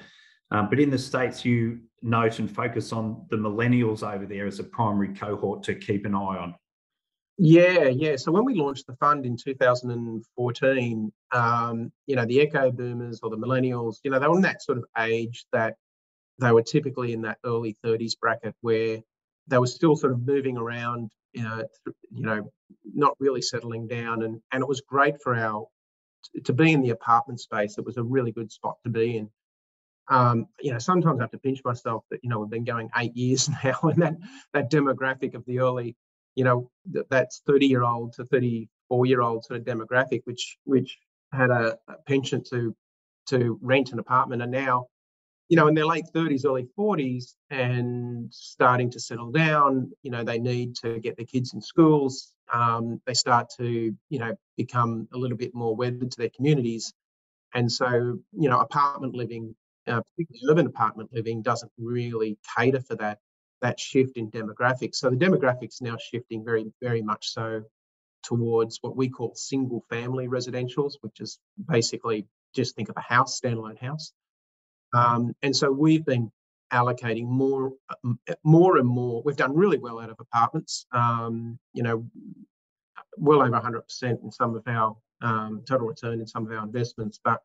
Um, 0.50 0.68
but 0.68 0.80
in 0.80 0.90
the 0.90 0.98
States, 0.98 1.44
you 1.44 1.80
note 2.02 2.38
and 2.38 2.50
focus 2.50 2.92
on 2.92 3.26
the 3.30 3.36
millennials 3.36 4.02
over 4.02 4.26
there 4.26 4.46
as 4.46 4.58
a 4.58 4.64
primary 4.64 5.14
cohort 5.14 5.62
to 5.64 5.74
keep 5.74 6.06
an 6.06 6.14
eye 6.14 6.38
on. 6.38 6.54
Yeah, 7.38 7.84
yeah. 7.84 8.16
So 8.16 8.32
when 8.32 8.44
we 8.44 8.54
launched 8.54 8.86
the 8.86 8.96
fund 8.96 9.24
in 9.24 9.36
2014, 9.36 11.12
um, 11.32 11.92
you 12.06 12.16
know, 12.16 12.26
the 12.26 12.40
echo 12.40 12.70
boomers 12.70 13.20
or 13.22 13.30
the 13.30 13.38
millennials, 13.38 13.96
you 14.04 14.10
know, 14.10 14.18
they 14.18 14.28
were 14.28 14.36
in 14.36 14.42
that 14.42 14.62
sort 14.62 14.78
of 14.78 14.84
age 14.98 15.46
that 15.52 15.76
they 16.38 16.52
were 16.52 16.62
typically 16.62 17.12
in 17.12 17.22
that 17.22 17.38
early 17.44 17.76
30s 17.84 18.18
bracket 18.18 18.54
where 18.60 18.98
they 19.46 19.58
were 19.58 19.66
still 19.66 19.96
sort 19.96 20.12
of 20.12 20.26
moving 20.26 20.56
around 20.56 21.10
you 21.32 21.42
know, 21.42 21.64
you 22.10 22.22
know, 22.22 22.52
not 22.94 23.16
really 23.20 23.42
settling 23.42 23.86
down, 23.86 24.22
and 24.22 24.40
and 24.52 24.62
it 24.62 24.68
was 24.68 24.80
great 24.80 25.22
for 25.22 25.34
our 25.34 25.66
to 26.44 26.52
be 26.52 26.72
in 26.72 26.82
the 26.82 26.90
apartment 26.90 27.40
space. 27.40 27.78
It 27.78 27.84
was 27.84 27.96
a 27.96 28.02
really 28.02 28.32
good 28.32 28.50
spot 28.50 28.76
to 28.84 28.90
be 28.90 29.16
in. 29.16 29.30
Um, 30.10 30.46
you 30.60 30.72
know, 30.72 30.78
sometimes 30.78 31.20
I 31.20 31.22
have 31.22 31.30
to 31.30 31.38
pinch 31.38 31.60
myself 31.64 32.04
that, 32.10 32.18
you 32.22 32.28
know, 32.28 32.40
we've 32.40 32.50
been 32.50 32.64
going 32.64 32.90
eight 32.98 33.16
years 33.16 33.48
now 33.64 33.78
and 33.82 34.02
that, 34.02 34.16
that 34.52 34.70
demographic 34.70 35.34
of 35.34 35.44
the 35.46 35.60
early, 35.60 35.96
you 36.34 36.44
know, 36.44 36.70
that, 36.92 37.08
that's 37.08 37.42
30 37.46 37.66
year 37.66 37.84
old 37.84 38.12
to 38.14 38.24
34 38.24 39.06
year 39.06 39.22
old 39.22 39.44
sort 39.44 39.60
of 39.60 39.64
demographic, 39.64 40.22
which, 40.24 40.58
which 40.64 40.98
had 41.32 41.50
a, 41.50 41.78
a 41.88 41.94
penchant 42.06 42.46
to, 42.50 42.74
to 43.28 43.58
rent 43.62 43.92
an 43.92 44.00
apartment 44.00 44.42
and 44.42 44.50
now, 44.50 44.86
you 45.48 45.56
know, 45.56 45.68
in 45.68 45.74
their 45.74 45.86
late 45.86 46.04
30s, 46.14 46.44
early 46.44 46.66
40s 46.78 47.34
and 47.50 48.32
starting 48.32 48.90
to 48.90 49.00
settle 49.00 49.30
down, 49.30 49.90
you 50.02 50.10
know, 50.10 50.24
they 50.24 50.38
need 50.38 50.76
to 50.76 50.98
get 51.00 51.16
their 51.16 51.26
kids 51.26 51.54
in 51.54 51.60
schools. 51.60 52.34
Um, 52.52 53.00
they 53.06 53.14
start 53.14 53.48
to, 53.58 53.94
you 54.08 54.18
know, 54.18 54.34
become 54.56 55.08
a 55.12 55.18
little 55.18 55.36
bit 55.36 55.54
more 55.54 55.74
wedded 55.74 56.10
to 56.12 56.18
their 56.18 56.30
communities. 56.34 56.92
And 57.52 57.70
so, 57.70 58.18
you 58.32 58.48
know, 58.48 58.60
apartment 58.60 59.14
living 59.14 59.56
uh, 59.90 60.02
particularly 60.16 60.52
urban 60.52 60.66
apartment 60.66 61.10
living, 61.12 61.42
doesn't 61.42 61.72
really 61.78 62.38
cater 62.56 62.80
for 62.80 62.96
that 62.96 63.18
that 63.62 63.78
shift 63.78 64.16
in 64.16 64.30
demographics. 64.30 64.96
So 64.96 65.10
the 65.10 65.16
demographics 65.16 65.82
now 65.82 65.96
shifting 65.98 66.44
very, 66.44 66.72
very 66.80 67.02
much 67.02 67.28
so 67.28 67.62
towards 68.22 68.78
what 68.80 68.96
we 68.96 69.08
call 69.08 69.34
single 69.34 69.84
family 69.90 70.28
residentials, 70.28 70.94
which 71.02 71.20
is 71.20 71.38
basically 71.68 72.26
just 72.54 72.74
think 72.74 72.88
of 72.88 72.96
a 72.96 73.00
house, 73.02 73.40
standalone 73.40 73.78
house. 73.78 74.12
Um, 74.94 75.34
and 75.42 75.54
so 75.54 75.70
we've 75.70 76.04
been 76.04 76.32
allocating 76.72 77.26
more, 77.26 77.72
more 78.44 78.76
and 78.76 78.88
more. 78.88 79.22
We've 79.24 79.36
done 79.36 79.54
really 79.54 79.78
well 79.78 80.00
out 80.00 80.10
of 80.10 80.16
apartments. 80.20 80.86
Um, 80.92 81.58
you 81.72 81.82
know, 81.82 82.06
well 83.16 83.42
over 83.42 83.50
100% 83.50 84.22
in 84.22 84.32
some 84.32 84.56
of 84.56 84.62
our 84.66 84.96
um, 85.22 85.62
total 85.66 85.86
return 85.86 86.20
in 86.20 86.26
some 86.26 86.46
of 86.46 86.52
our 86.52 86.64
investments, 86.64 87.20
but 87.22 87.42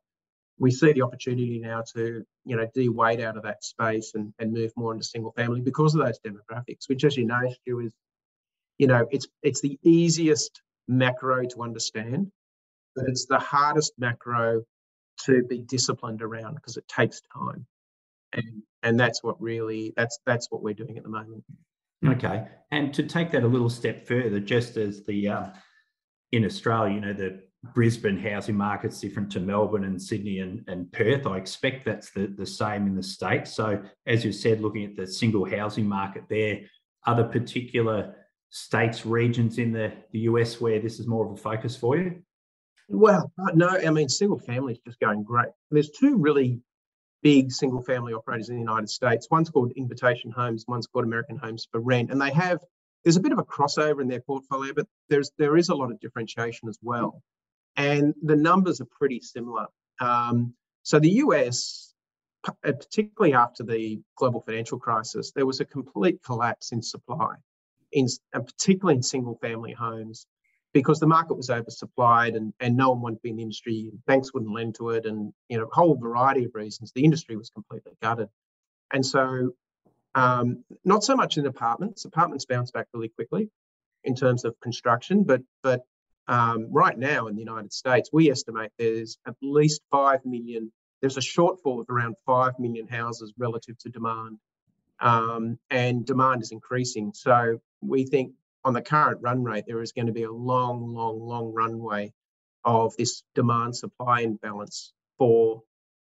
we 0.58 0.72
see 0.72 0.94
the 0.94 1.02
opportunity 1.02 1.60
now 1.60 1.84
to 1.94 2.24
you 2.46 2.56
know 2.56 2.68
de-weight 2.74 3.20
out 3.20 3.38
of 3.38 3.44
that 3.44 3.64
space 3.64 4.14
and, 4.16 4.34
and 4.40 4.54
move 4.54 4.72
more 4.76 4.94
into 4.94 5.04
single 5.04 5.32
family 5.32 5.62
because 5.62 5.96
of 5.96 6.06
those 6.06 6.20
demographics 6.20 6.88
which 6.88 7.04
as 7.04 7.18
you 7.18 7.26
know 7.26 7.42
Stu 7.62 7.80
is 7.80 7.94
you 8.78 8.88
know 8.88 9.08
it's 9.12 9.28
it's 9.44 9.62
the 9.62 9.78
easiest 9.84 10.62
macro 10.88 11.46
to 11.46 11.64
understand 11.64 12.32
but 12.96 13.06
it's 13.08 13.26
the 13.26 13.40
hardest 13.40 13.94
macro 13.98 14.64
to 15.18 15.44
be 15.44 15.60
disciplined 15.60 16.22
around 16.22 16.56
because 16.56 16.78
it 16.78 16.88
takes 16.88 17.22
time. 17.34 17.66
And 18.34 18.64
and 18.84 19.00
that's 19.00 19.24
what 19.24 19.42
really 19.42 19.94
that's 19.96 20.20
that's 20.26 20.52
what 20.52 20.62
we're 20.62 20.74
doing 20.74 20.98
at 20.98 21.04
the 21.04 21.10
moment. 21.10 21.44
Okay. 22.06 22.46
And 22.72 22.94
to 22.94 23.04
take 23.04 23.32
that 23.32 23.44
a 23.44 23.48
little 23.48 23.70
step 23.70 24.08
further 24.08 24.40
just 24.40 24.78
as 24.78 25.04
the 25.06 25.30
uh, 25.30 25.46
in 26.32 26.44
australia 26.44 26.94
you 26.94 27.00
know 27.00 27.14
the 27.14 27.40
Brisbane 27.74 28.20
housing 28.20 28.56
market's 28.56 29.00
different 29.00 29.32
to 29.32 29.40
Melbourne 29.40 29.86
and 29.86 30.02
Sydney 30.02 30.40
and, 30.40 30.64
and 30.68 30.92
Perth. 30.92 31.26
I 31.26 31.38
expect 31.38 31.86
that's 31.86 32.12
the, 32.12 32.28
the 32.28 32.46
same 32.46 32.88
in 32.88 32.96
the 32.96 33.04
States. 33.04 33.54
So, 33.54 33.82
as 34.06 34.24
you 34.24 34.32
said, 34.32 34.62
looking 34.62 34.86
at 34.86 34.96
the 34.96 35.08
single 35.08 35.46
housing 35.46 35.88
market 35.88 36.24
there, 36.30 36.62
other 37.06 37.24
particular 37.24 38.16
states, 38.50 39.06
regions 39.06 39.58
in 39.58 39.72
the, 39.72 39.94
the 40.12 40.20
US 40.20 40.62
where 40.62 40.80
this 40.80 41.00
is 41.00 41.08
more 41.08 41.26
of 41.26 41.32
a 41.32 41.38
focus 41.38 41.76
for 41.76 41.98
you? 41.98 42.22
Well, 42.88 43.32
uh, 43.40 43.52
no, 43.54 43.70
I 43.70 43.90
mean, 43.90 44.10
single 44.10 44.40
family 44.40 44.74
is 44.74 44.80
just 44.86 45.00
going 45.00 45.24
great. 45.24 45.50
There's 45.72 45.90
two 45.90 46.18
really 46.18 46.62
big 47.24 47.52
single 47.52 47.82
family 47.82 48.14
operators 48.14 48.50
in 48.50 48.56
the 48.56 48.62
United 48.62 48.90
States. 48.90 49.28
One's 49.32 49.50
called 49.50 49.72
Invitation 49.76 50.32
Homes, 50.32 50.66
one's 50.68 50.88
called 50.88 51.06
American 51.06 51.38
Homes 51.38 51.68
for 51.72 51.80
Rent. 51.80 52.12
And 52.12 52.22
they 52.22 52.32
have, 52.32 52.60
there's 53.04 53.18
a 53.18 53.22
bit 53.22 53.32
of 53.32 53.40
a 53.40 53.44
crossover 53.44 54.02
in 54.02 54.08
their 54.08 54.22
portfolio, 54.22 54.74
but 54.74 54.88
there's 55.10 55.32
there 55.38 55.58
is 55.58 55.70
a 55.70 55.76
lot 55.76 55.92
of 55.92 56.00
differentiation 56.00 56.70
as 56.70 56.78
well 56.82 57.22
and 57.78 58.14
the 58.22 58.36
numbers 58.36 58.82
are 58.82 58.88
pretty 59.00 59.22
similar. 59.22 59.68
Um, 60.00 60.54
so 60.84 61.00
the 61.00 61.10
US, 61.10 61.94
uh, 62.48 62.52
particularly 62.64 63.34
after 63.34 63.64
the 63.64 64.02
global 64.16 64.42
financial 64.42 64.80
crisis, 64.80 65.32
there 65.32 65.46
was 65.46 65.60
a 65.60 65.66
complete 65.66 66.22
collapse 66.24 66.72
in 66.72 66.82
supply, 66.82 67.36
in 67.92 68.08
and 68.34 68.46
particularly 68.46 68.98
in 68.98 69.04
single-family 69.04 69.74
homes, 69.74 70.28
because 70.74 71.00
the 71.00 71.08
market 71.08 71.36
was 71.36 71.50
oversupplied 71.50 72.36
and, 72.36 72.54
and 72.60 72.76
no 72.76 72.92
one 72.92 73.02
wanted 73.02 73.16
to 73.16 73.22
be 73.22 73.30
in 73.30 73.38
the 73.38 73.42
industry. 73.42 73.92
Banks 74.06 74.34
wouldn't 74.34 74.54
lend 74.54 74.76
to 74.76 74.90
it, 74.90 75.06
and 75.06 75.34
you 75.50 75.58
know 75.58 75.66
a 75.66 75.76
whole 75.76 75.96
variety 75.96 76.46
of 76.46 76.52
reasons. 76.54 76.92
The 76.94 77.04
industry 77.04 77.36
was 77.36 77.50
completely 77.50 77.94
gutted, 78.02 78.30
and 78.94 79.06
so 79.06 79.54
um, 80.14 80.64
not 80.84 81.04
so 81.04 81.16
much 81.16 81.38
in 81.38 81.46
apartments. 81.46 82.06
Apartments 82.06 82.46
bounce 82.46 82.72
back 82.72 82.88
really 82.94 83.10
quickly 83.10 83.50
in 84.04 84.16
terms 84.16 84.46
of 84.46 84.60
construction, 84.62 85.24
but 85.24 85.42
but 85.64 85.82
um, 86.28 86.68
right 86.72 86.98
now 86.98 87.28
in 87.28 87.36
the 87.36 87.42
United 87.42 87.72
States, 87.72 88.10
we 88.12 88.32
estimate 88.32 88.72
there's 88.78 89.18
at 89.28 89.36
least 89.42 89.82
5 89.92 90.26
million, 90.26 90.72
there's 91.02 91.18
a 91.18 91.22
shortfall 91.22 91.82
of 91.82 91.90
around 91.90 92.16
5 92.26 92.60
million 92.60 92.88
houses 92.88 93.34
relative 93.38 93.78
to 93.80 93.90
demand. 93.90 94.40
Um, 95.00 95.60
and 95.70 96.06
demand 96.06 96.42
is 96.42 96.52
increasing. 96.52 97.12
So 97.14 97.60
we 97.82 98.06
think 98.06 98.32
on 98.64 98.74
the 98.74 98.82
current 98.82 99.20
run 99.22 99.44
rate, 99.44 99.66
there 99.68 99.82
is 99.82 99.92
going 99.92 100.08
to 100.08 100.14
be 100.14 100.24
a 100.24 100.32
long, 100.32 100.94
long, 100.94 101.20
long 101.20 101.54
runway 101.54 102.14
of 102.64 102.96
this 102.98 103.22
demand 103.36 103.76
supply 103.76 104.22
imbalance 104.22 104.94
for, 105.18 105.62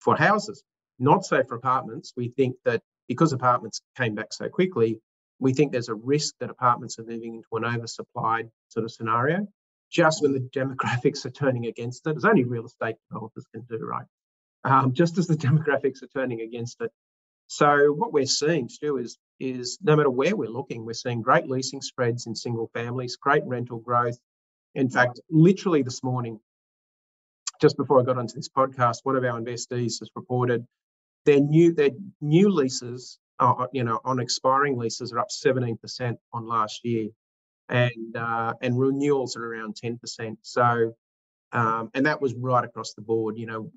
for 0.00 0.16
houses. 0.16 0.62
Not 0.98 1.24
so 1.24 1.42
for 1.44 1.54
apartments. 1.54 2.12
We 2.16 2.28
think 2.28 2.56
that 2.64 2.82
because 3.08 3.32
apartments 3.32 3.80
came 3.96 4.14
back 4.14 4.32
so 4.32 4.48
quickly, 4.48 5.00
we 5.38 5.54
think 5.54 5.72
there's 5.72 5.88
a 5.88 5.94
risk 5.94 6.34
that 6.40 6.50
apartments 6.50 6.98
are 6.98 7.04
moving 7.04 7.36
into 7.36 7.48
an 7.52 7.62
oversupplied 7.62 8.50
sort 8.68 8.84
of 8.84 8.92
scenario 8.92 9.46
just 9.92 10.22
when 10.22 10.32
the 10.32 10.40
demographics 10.40 11.24
are 11.26 11.30
turning 11.30 11.66
against 11.66 12.06
it, 12.06 12.16
as 12.16 12.24
only 12.24 12.44
real 12.44 12.64
estate 12.66 12.96
developers 13.10 13.46
can 13.54 13.62
do, 13.68 13.78
right? 13.78 14.06
Um, 14.64 14.92
just 14.94 15.18
as 15.18 15.26
the 15.26 15.36
demographics 15.48 16.02
are 16.02 16.08
turning 16.08 16.40
against 16.40 16.80
it. 16.80 16.90
So 17.46 17.92
what 17.92 18.12
we're 18.12 18.26
seeing, 18.26 18.68
Stu, 18.68 18.96
is 18.96 19.18
is 19.38 19.78
no 19.82 19.96
matter 19.96 20.10
where 20.10 20.34
we're 20.34 20.48
looking, 20.48 20.86
we're 20.86 20.94
seeing 20.94 21.20
great 21.20 21.48
leasing 21.48 21.82
spreads 21.82 22.26
in 22.26 22.34
single 22.34 22.70
families, 22.72 23.16
great 23.16 23.42
rental 23.44 23.78
growth. 23.78 24.18
In 24.74 24.88
fact, 24.88 25.20
literally 25.28 25.82
this 25.82 26.02
morning, 26.02 26.40
just 27.60 27.76
before 27.76 28.00
I 28.00 28.04
got 28.04 28.16
onto 28.16 28.34
this 28.34 28.48
podcast, 28.48 28.98
one 29.02 29.16
of 29.16 29.24
our 29.24 29.38
investees 29.38 29.98
has 30.00 30.08
reported 30.16 30.66
their 31.26 31.40
new 31.40 31.74
their 31.74 31.90
new 32.22 32.48
leases, 32.48 33.18
uh, 33.38 33.66
you 33.72 33.84
know, 33.84 34.00
on 34.04 34.20
expiring 34.20 34.78
leases 34.78 35.12
are 35.12 35.18
up 35.18 35.28
17% 35.28 36.16
on 36.32 36.46
last 36.46 36.80
year 36.84 37.10
and 37.72 38.16
uh, 38.16 38.52
and 38.60 38.78
renewals 38.78 39.36
are 39.36 39.44
around 39.44 39.74
10%. 39.82 40.36
So, 40.42 40.94
um, 41.52 41.90
and 41.94 42.06
that 42.06 42.20
was 42.20 42.34
right 42.34 42.64
across 42.64 42.92
the 42.92 43.02
board. 43.02 43.38
You 43.38 43.46
know, 43.46 43.72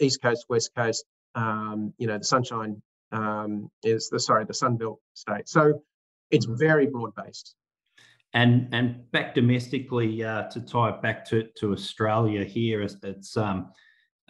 East 0.00 0.22
Coast, 0.22 0.46
West 0.48 0.74
Coast. 0.74 1.04
Um, 1.34 1.92
you 1.98 2.06
know, 2.06 2.16
the 2.16 2.24
Sunshine 2.24 2.82
um, 3.12 3.70
is 3.84 4.08
the 4.08 4.18
sorry 4.18 4.46
the 4.46 4.54
Sunbelt 4.54 4.96
state. 5.12 5.48
So, 5.48 5.82
it's 6.30 6.46
mm-hmm. 6.46 6.56
very 6.56 6.86
broad 6.86 7.12
based. 7.14 7.54
And 8.32 8.68
and 8.72 9.10
back 9.12 9.34
domestically 9.34 10.24
uh, 10.24 10.44
to 10.48 10.60
tie 10.60 10.90
it 10.90 11.02
back 11.02 11.24
to 11.26 11.48
to 11.58 11.72
Australia 11.72 12.42
here, 12.42 12.80
it's, 12.80 12.96
it's 13.02 13.36
um, 13.36 13.70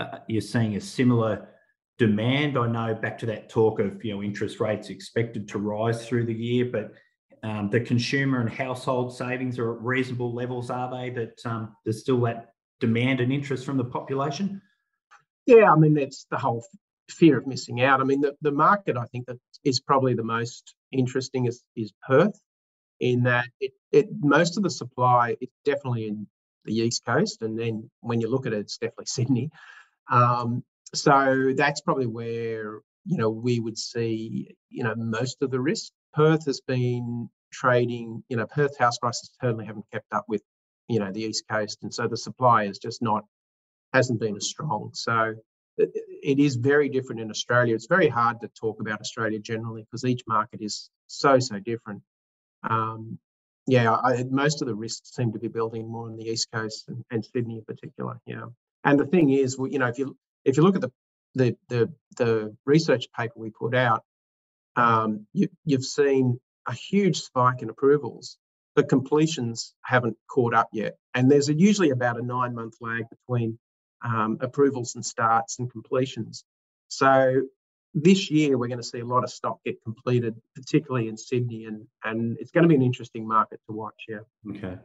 uh, 0.00 0.18
you're 0.26 0.42
seeing 0.42 0.76
a 0.76 0.80
similar 0.80 1.48
demand. 1.96 2.58
I 2.58 2.66
know 2.66 2.94
back 2.94 3.18
to 3.18 3.26
that 3.26 3.48
talk 3.48 3.78
of 3.78 4.04
you 4.04 4.14
know 4.14 4.22
interest 4.22 4.58
rates 4.58 4.90
expected 4.90 5.48
to 5.50 5.58
rise 5.58 6.06
through 6.06 6.26
the 6.26 6.34
year, 6.34 6.68
but 6.72 6.92
um, 7.42 7.70
the 7.70 7.80
consumer 7.80 8.40
and 8.40 8.50
household 8.50 9.16
savings 9.16 9.58
are 9.58 9.74
at 9.74 9.82
reasonable 9.82 10.34
levels, 10.34 10.70
are 10.70 10.90
they? 10.90 11.10
That 11.10 11.44
um, 11.44 11.76
there's 11.84 12.00
still 12.00 12.20
that 12.22 12.52
demand 12.80 13.20
and 13.20 13.32
interest 13.32 13.64
from 13.64 13.76
the 13.76 13.84
population? 13.84 14.60
Yeah, 15.46 15.72
I 15.72 15.76
mean, 15.76 15.94
that's 15.94 16.26
the 16.30 16.38
whole 16.38 16.64
fear 17.08 17.38
of 17.38 17.46
missing 17.46 17.82
out. 17.82 18.00
I 18.00 18.04
mean, 18.04 18.20
the, 18.20 18.34
the 18.42 18.50
market 18.50 18.96
I 18.96 19.04
think 19.06 19.26
that 19.26 19.38
is 19.64 19.80
probably 19.80 20.14
the 20.14 20.24
most 20.24 20.74
interesting 20.92 21.46
is, 21.46 21.62
is 21.76 21.92
Perth, 22.06 22.38
in 23.00 23.24
that 23.24 23.48
it, 23.60 23.72
it 23.92 24.08
most 24.20 24.56
of 24.56 24.62
the 24.62 24.70
supply 24.70 25.36
is 25.40 25.48
definitely 25.64 26.08
in 26.08 26.26
the 26.64 26.74
East 26.74 27.04
Coast, 27.04 27.42
and 27.42 27.58
then 27.58 27.90
when 28.00 28.20
you 28.20 28.28
look 28.28 28.46
at 28.46 28.52
it, 28.52 28.60
it's 28.60 28.78
definitely 28.78 29.04
Sydney. 29.08 29.50
Um, 30.10 30.64
so 30.94 31.52
that's 31.56 31.80
probably 31.80 32.06
where 32.06 32.80
you 33.06 33.16
know 33.16 33.30
we 33.30 33.60
would 33.60 33.78
see 33.78 34.54
you 34.70 34.84
know 34.84 34.94
most 34.96 35.42
of 35.42 35.50
the 35.50 35.60
risk. 35.60 35.92
Perth 36.14 36.46
has 36.46 36.60
been 36.60 37.28
trading, 37.52 38.22
you 38.28 38.36
know, 38.36 38.46
Perth 38.46 38.76
house 38.78 38.98
prices 38.98 39.30
certainly 39.40 39.66
haven't 39.66 39.86
kept 39.92 40.12
up 40.12 40.24
with, 40.28 40.42
you 40.88 40.98
know, 40.98 41.10
the 41.10 41.22
East 41.22 41.44
Coast. 41.50 41.78
And 41.82 41.92
so 41.92 42.06
the 42.06 42.16
supply 42.16 42.64
is 42.64 42.78
just 42.78 43.02
not, 43.02 43.24
hasn't 43.92 44.20
been 44.20 44.36
as 44.36 44.46
strong. 44.46 44.90
So 44.92 45.34
it, 45.78 45.90
it 46.22 46.38
is 46.38 46.56
very 46.56 46.88
different 46.88 47.20
in 47.20 47.30
Australia. 47.30 47.74
It's 47.74 47.86
very 47.86 48.08
hard 48.08 48.40
to 48.40 48.48
talk 48.48 48.80
about 48.80 49.00
Australia 49.00 49.38
generally 49.38 49.82
because 49.82 50.04
each 50.04 50.22
market 50.28 50.60
is 50.60 50.90
so, 51.06 51.38
so 51.38 51.58
different. 51.58 52.02
Um, 52.68 53.18
yeah, 53.66 53.92
I, 53.92 54.24
most 54.30 54.62
of 54.62 54.68
the 54.68 54.74
risks 54.74 55.14
seem 55.14 55.32
to 55.32 55.38
be 55.38 55.48
building 55.48 55.90
more 55.90 56.06
on 56.06 56.16
the 56.16 56.24
East 56.24 56.48
Coast 56.52 56.84
and, 56.88 57.04
and 57.10 57.24
Sydney 57.24 57.56
in 57.56 57.64
particular. 57.64 58.20
Yeah. 58.26 58.46
And 58.84 58.98
the 58.98 59.06
thing 59.06 59.30
is, 59.30 59.56
you 59.58 59.78
know, 59.78 59.88
if 59.88 59.98
you 59.98 60.16
if 60.44 60.56
you 60.56 60.62
look 60.62 60.76
at 60.76 60.80
the 60.80 60.92
the 61.36 61.56
the, 61.68 61.92
the 62.16 62.56
research 62.64 63.06
paper 63.16 63.34
we 63.36 63.50
put 63.50 63.74
out, 63.74 64.02
um, 64.74 65.26
you, 65.32 65.48
you've 65.64 65.84
seen 65.84 66.40
a 66.66 66.72
huge 66.72 67.20
spike 67.20 67.62
in 67.62 67.70
approvals. 67.70 68.38
The 68.74 68.82
completions 68.82 69.74
haven't 69.82 70.16
caught 70.28 70.54
up 70.54 70.68
yet. 70.72 70.96
And 71.14 71.30
there's 71.30 71.48
a, 71.48 71.54
usually 71.54 71.90
about 71.90 72.18
a 72.18 72.22
nine 72.22 72.54
month 72.54 72.74
lag 72.80 73.04
between 73.08 73.58
um, 74.04 74.38
approvals 74.40 74.96
and 74.96 75.04
starts 75.04 75.58
and 75.58 75.70
completions. 75.70 76.44
So 76.88 77.42
this 77.94 78.30
year 78.30 78.58
we're 78.58 78.68
going 78.68 78.78
to 78.78 78.84
see 78.84 79.00
a 79.00 79.06
lot 79.06 79.24
of 79.24 79.30
stock 79.30 79.60
get 79.64 79.82
completed, 79.82 80.34
particularly 80.54 81.08
in 81.08 81.16
Sydney, 81.16 81.64
and 81.64 81.86
and 82.04 82.36
it's 82.38 82.50
going 82.50 82.62
to 82.62 82.68
be 82.68 82.74
an 82.74 82.82
interesting 82.82 83.26
market 83.26 83.60
to 83.66 83.74
watch. 83.74 84.04
Yeah. 84.08 84.18
Okay. 84.50 84.76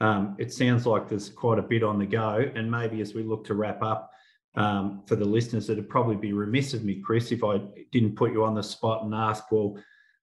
Um, 0.00 0.36
it 0.38 0.52
sounds 0.52 0.86
like 0.86 1.08
there's 1.08 1.28
quite 1.28 1.58
a 1.58 1.62
bit 1.62 1.82
on 1.82 1.98
the 1.98 2.06
go, 2.06 2.44
and 2.54 2.70
maybe 2.70 3.00
as 3.00 3.14
we 3.14 3.22
look 3.22 3.44
to 3.46 3.54
wrap 3.54 3.82
up 3.82 4.12
um, 4.54 5.02
for 5.06 5.16
the 5.16 5.24
listeners, 5.24 5.68
it'd 5.68 5.88
probably 5.88 6.16
be 6.16 6.32
remiss 6.32 6.74
of 6.74 6.84
me, 6.84 7.00
Chris, 7.00 7.32
if 7.32 7.42
I 7.42 7.60
didn't 7.92 8.16
put 8.16 8.32
you 8.32 8.44
on 8.44 8.54
the 8.54 8.62
spot 8.62 9.04
and 9.04 9.14
ask, 9.14 9.50
well, 9.50 9.76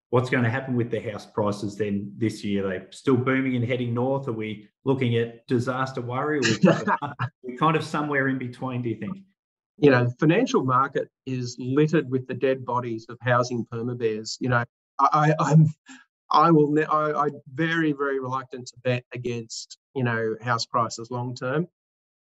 what's 0.10 0.30
going 0.30 0.44
to 0.44 0.50
happen 0.50 0.76
with 0.76 0.92
the 0.92 1.00
house 1.00 1.26
prices 1.26 1.78
then 1.78 2.14
this 2.18 2.44
year? 2.44 2.66
Are 2.66 2.80
they 2.80 2.86
still 2.92 3.18
booming 3.18 3.56
and 3.56 3.66
heading 3.66 3.94
north? 3.94 4.28
Are 4.28 4.34
we 4.34 4.70
looking 4.86 5.18
at 5.18 5.48
disaster 5.48 6.02
worry? 6.02 6.40
Or 6.40 6.74
are 7.02 7.16
kind 7.60 7.76
of 7.76 7.84
somewhere 7.84 8.28
in 8.28 8.38
between? 8.38 8.82
Do 8.82 8.90
you 8.90 8.98
think? 8.98 9.18
you 9.82 9.90
know, 9.90 10.06
the 10.06 10.16
financial 10.20 10.64
market 10.64 11.10
is 11.26 11.56
littered 11.60 12.10
with 12.10 12.28
the 12.28 12.36
dead 12.36 12.64
bodies 12.64 13.08
of 13.10 13.18
housing 13.22 13.66
perma 13.66 13.98
bears. 13.98 14.38
You 14.40 14.50
know, 14.50 14.64
I, 15.00 15.34
I'm, 15.40 15.74
I 16.30 16.52
will, 16.52 16.78
I, 16.88 17.12
I'm 17.14 17.42
very, 17.52 17.92
very 17.92 18.20
reluctant 18.20 18.68
to 18.68 18.74
bet 18.84 19.04
against, 19.12 19.80
you 19.96 20.04
know, 20.04 20.36
house 20.40 20.68
prices 20.68 21.10
long 21.10 21.36
term. 21.36 21.68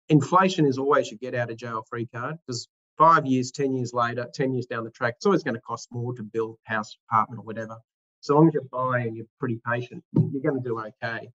Inflation 0.09 0.67
is 0.67 0.79
always 0.79 1.11
your 1.11 1.19
get 1.19 1.35
out 1.35 1.51
of 1.51 1.57
jail 1.57 1.85
free 1.89 2.07
card 2.07 2.37
because 2.47 2.69
five 2.99 3.27
years, 3.27 3.51
10 3.51 3.75
years 3.75 3.93
later, 3.93 4.27
10 4.35 4.53
years 4.53 4.67
down 4.67 4.85
the 4.85 4.91
track, 4.91 5.15
it's 5.17 5.27
always 5.27 5.43
going 5.43 5.55
to 5.55 5.61
cost 5.61 5.89
more 5.91 6.15
to 6.15 6.23
build 6.23 6.59
house, 6.65 6.97
apartment, 7.09 7.41
or 7.41 7.45
whatever. 7.45 7.79
So 8.21 8.35
long 8.35 8.49
as 8.49 8.55
you're 8.55 8.63
buying 8.65 9.09
and 9.09 9.17
you're 9.17 9.27
pretty 9.39 9.61
patient, 9.67 10.03
you're 10.15 10.43
going 10.43 10.63
to 10.63 10.67
do 10.67 10.79
okay. 10.81 11.31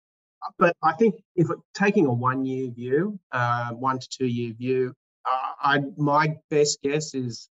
But 0.57 0.75
I 0.81 0.93
think 0.93 1.15
if 1.35 1.47
taking 1.75 2.05
a 2.05 2.13
one 2.13 2.45
year 2.45 2.71
view, 2.71 3.19
uh, 3.31 3.71
one 3.71 3.99
to 3.99 4.07
two 4.09 4.25
year 4.25 4.53
view, 4.53 4.93
I 5.61 5.81
my 5.97 6.37
best 6.49 6.81
guess 6.81 7.13
is 7.13 7.49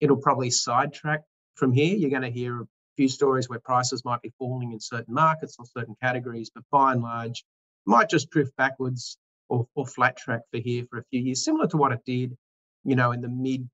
it'll 0.00 0.16
probably 0.16 0.50
sidetrack 0.50 1.22
from 1.54 1.72
here. 1.72 1.94
You're 1.96 2.10
going 2.10 2.22
to 2.22 2.30
hear 2.30 2.62
a 2.62 2.66
few 2.96 3.08
stories 3.08 3.48
where 3.48 3.60
prices 3.60 4.04
might 4.04 4.22
be 4.22 4.32
falling 4.38 4.72
in 4.72 4.80
certain 4.80 5.14
markets 5.14 5.56
or 5.58 5.66
certain 5.66 5.94
categories, 6.02 6.50
but 6.54 6.64
by 6.70 6.92
and 6.92 7.02
large, 7.02 7.44
might 7.86 8.08
just 8.08 8.30
drift 8.30 8.56
backwards 8.56 9.18
or, 9.50 9.66
or 9.74 9.86
flat 9.86 10.16
track 10.16 10.42
for 10.50 10.58
here 10.58 10.84
for 10.88 10.98
a 10.98 11.04
few 11.10 11.20
years, 11.20 11.44
similar 11.44 11.66
to 11.66 11.76
what 11.76 11.92
it 11.92 12.00
did, 12.06 12.36
you 12.84 12.96
know, 12.96 13.12
in 13.12 13.20
the 13.20 13.28
mid 13.28 13.68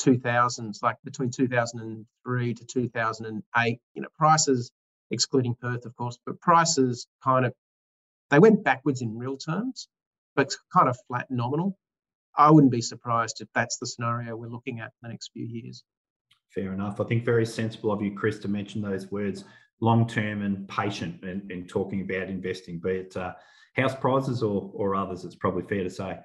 2000s, 0.00 0.82
like 0.82 0.96
between 1.02 1.30
2003 1.30 2.54
to 2.54 2.64
2008. 2.64 3.80
You 3.94 4.02
know, 4.02 4.08
prices, 4.16 4.70
excluding 5.10 5.56
Perth, 5.60 5.86
of 5.86 5.96
course, 5.96 6.18
but 6.24 6.40
prices 6.40 7.06
kind 7.22 7.46
of 7.46 7.54
they 8.30 8.38
went 8.38 8.64
backwards 8.64 9.00
in 9.00 9.18
real 9.18 9.36
terms, 9.36 9.88
but 10.36 10.54
kind 10.72 10.88
of 10.88 10.96
flat 11.08 11.26
nominal. 11.30 11.76
I 12.36 12.50
wouldn't 12.50 12.72
be 12.72 12.80
surprised 12.80 13.40
if 13.40 13.48
that's 13.54 13.78
the 13.78 13.86
scenario 13.86 14.36
we're 14.36 14.48
looking 14.48 14.80
at 14.80 14.86
in 14.86 14.92
the 15.02 15.08
next 15.08 15.30
few 15.32 15.46
years. 15.46 15.84
Fair 16.52 16.72
enough. 16.72 17.00
I 17.00 17.04
think 17.04 17.24
very 17.24 17.46
sensible 17.46 17.92
of 17.92 18.02
you, 18.02 18.14
Chris, 18.14 18.38
to 18.40 18.48
mention 18.48 18.82
those 18.82 19.10
words 19.10 19.44
long 19.80 20.06
term 20.06 20.42
and 20.42 20.68
patient 20.68 21.22
in, 21.22 21.46
in, 21.50 21.66
talking 21.66 22.02
about 22.02 22.28
investing, 22.28 22.78
be 22.78 22.90
it 22.90 23.16
uh, 23.16 23.32
house 23.74 23.94
prices 23.94 24.42
or, 24.42 24.70
or 24.74 24.94
others, 24.94 25.24
it's 25.24 25.34
probably 25.34 25.62
fair 25.62 25.84
to 25.84 25.90
say. 25.90 26.18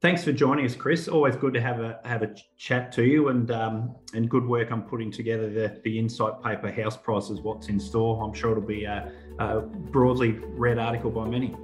Thanks 0.00 0.22
for 0.22 0.32
joining 0.32 0.64
us, 0.64 0.76
Chris. 0.76 1.08
Always 1.08 1.34
good 1.34 1.52
to 1.54 1.60
have 1.60 1.80
a 1.80 1.98
have 2.04 2.22
a 2.22 2.32
chat 2.56 2.92
to 2.92 3.04
you, 3.04 3.28
and 3.28 3.50
um, 3.50 3.96
and 4.14 4.30
good 4.30 4.46
work 4.46 4.70
on 4.70 4.82
putting 4.82 5.10
together 5.10 5.50
the, 5.50 5.80
the 5.82 5.98
insight 5.98 6.40
paper, 6.40 6.70
House 6.70 6.96
Prices, 6.96 7.40
What's 7.40 7.68
in 7.68 7.80
Store. 7.80 8.22
I'm 8.22 8.32
sure 8.32 8.52
it'll 8.52 8.62
be 8.62 8.84
a, 8.84 9.12
a 9.40 9.60
broadly 9.60 10.32
read 10.32 10.78
article 10.78 11.10
by 11.10 11.26
many. 11.26 11.56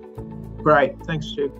Great, 0.56 0.98
thanks, 1.06 1.26
Stu. 1.26 1.52